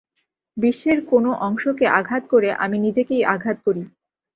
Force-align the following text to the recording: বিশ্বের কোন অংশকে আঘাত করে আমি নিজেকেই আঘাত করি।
বিশ্বের 0.57 0.99
কোন 1.05 1.25
অংশকে 1.41 1.85
আঘাত 1.99 2.23
করে 2.29 2.49
আমি 2.63 2.77
নিজেকেই 2.79 3.23
আঘাত 3.25 3.57
করি। 3.65 3.83